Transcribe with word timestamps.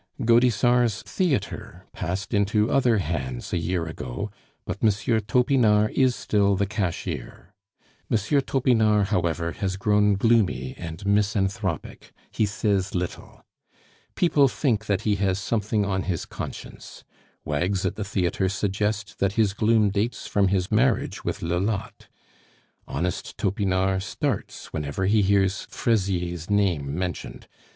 Gaudissart's 0.19 1.03
theatre 1.03 1.85
passed 1.93 2.33
into 2.33 2.71
other 2.71 2.97
hands 2.97 3.53
a 3.53 3.57
year 3.59 3.85
ago, 3.85 4.31
but 4.65 4.79
M. 4.81 4.89
Topinard 4.89 5.91
is 5.91 6.15
still 6.15 6.55
the 6.55 6.65
cashier. 6.65 7.53
M. 8.09 8.17
Topinard, 8.17 9.09
however, 9.09 9.51
has 9.51 9.77
grown 9.77 10.15
gloomy 10.15 10.73
and 10.75 11.05
misanthropic; 11.05 12.13
he 12.31 12.47
says 12.47 12.95
little. 12.95 13.45
People 14.15 14.47
think 14.47 14.87
that 14.87 15.01
he 15.01 15.17
has 15.17 15.37
something 15.37 15.85
on 15.85 16.01
his 16.01 16.25
conscience. 16.25 17.03
Wags 17.45 17.85
at 17.85 17.93
the 17.93 18.03
theatre 18.03 18.49
suggest 18.49 19.19
that 19.19 19.33
his 19.33 19.53
gloom 19.53 19.91
dates 19.91 20.25
from 20.25 20.47
his 20.47 20.71
marriage 20.71 21.23
with 21.23 21.41
Lolotte. 21.43 22.07
Honest 22.87 23.37
Topinard 23.37 24.01
starts 24.01 24.73
whenever 24.73 25.05
he 25.05 25.21
hears 25.21 25.67
Fraisier's 25.69 26.49
name 26.49 26.97
mentioned. 26.97 27.47